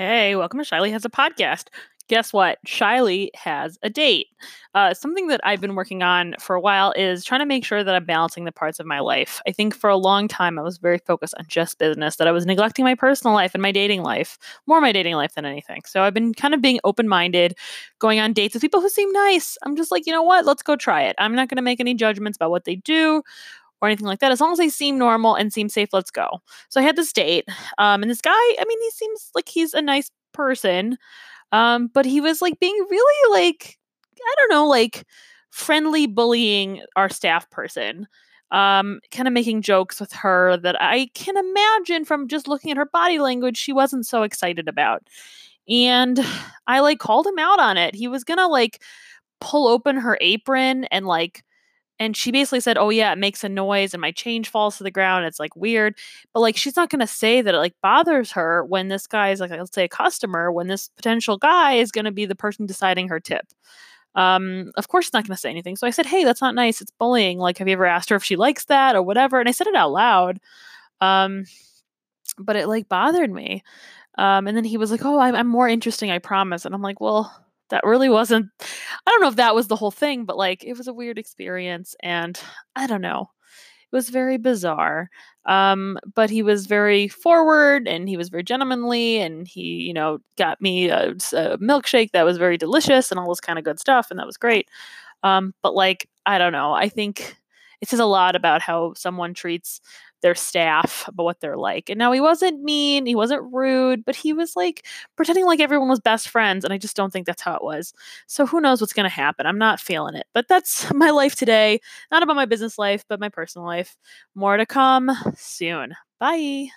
[0.00, 1.66] Hey, welcome to Shiley Has a Podcast.
[2.08, 2.58] Guess what?
[2.66, 4.28] Shiley has a date.
[4.74, 7.84] Uh, something that I've been working on for a while is trying to make sure
[7.84, 9.42] that I'm balancing the parts of my life.
[9.46, 12.32] I think for a long time I was very focused on just business, that I
[12.32, 15.82] was neglecting my personal life and my dating life, more my dating life than anything.
[15.84, 17.58] So I've been kind of being open minded,
[17.98, 19.58] going on dates with people who seem nice.
[19.64, 20.46] I'm just like, you know what?
[20.46, 21.14] Let's go try it.
[21.18, 23.22] I'm not going to make any judgments about what they do
[23.80, 24.32] or anything like that.
[24.32, 26.40] As long as they seem normal and seem safe, let's go.
[26.68, 27.48] So I had this date,
[27.78, 30.98] um, and this guy, I mean, he seems like he's a nice person,
[31.52, 33.78] um, but he was like being really like,
[34.18, 35.04] I don't know, like
[35.50, 38.06] friendly bullying our staff person.
[38.52, 42.76] Um, kind of making jokes with her that I can imagine from just looking at
[42.76, 45.04] her body language, she wasn't so excited about.
[45.68, 46.18] And
[46.66, 47.94] I like called him out on it.
[47.94, 48.82] He was gonna like
[49.40, 51.44] pull open her apron and like
[52.00, 54.84] and she basically said, "Oh yeah, it makes a noise and my change falls to
[54.84, 55.26] the ground.
[55.26, 55.96] It's like weird."
[56.32, 59.30] But like she's not going to say that it like bothers her when this guy
[59.30, 62.34] is like let's say a customer when this potential guy is going to be the
[62.34, 63.46] person deciding her tip.
[64.16, 65.76] Um, of course she's not going to say anything.
[65.76, 66.80] So I said, "Hey, that's not nice.
[66.80, 67.38] It's bullying.
[67.38, 69.68] Like have you ever asked her if she likes that or whatever?" And I said
[69.68, 70.40] it out loud.
[71.02, 71.44] Um,
[72.38, 73.62] but it like bothered me.
[74.18, 76.82] Um, and then he was like, "Oh, I'm, I'm more interesting, I promise." And I'm
[76.82, 77.32] like, "Well,
[77.70, 80.76] that really wasn't I don't know if that was the whole thing, but like it
[80.76, 82.38] was a weird experience and
[82.76, 83.30] I don't know.
[83.92, 85.10] It was very bizarre.
[85.46, 90.18] Um, but he was very forward and he was very gentlemanly and he, you know,
[90.36, 93.80] got me a, a milkshake that was very delicious and all this kind of good
[93.80, 94.68] stuff and that was great.
[95.22, 96.72] Um, but like I don't know.
[96.72, 97.36] I think
[97.80, 99.80] it says a lot about how someone treats
[100.22, 101.90] their staff about what they're like.
[101.90, 105.88] And now he wasn't mean, he wasn't rude, but he was like pretending like everyone
[105.88, 106.64] was best friends.
[106.64, 107.92] And I just don't think that's how it was.
[108.26, 109.46] So who knows what's going to happen?
[109.46, 110.26] I'm not feeling it.
[110.34, 111.80] But that's my life today.
[112.10, 113.96] Not about my business life, but my personal life.
[114.34, 115.94] More to come soon.
[116.18, 116.70] Bye.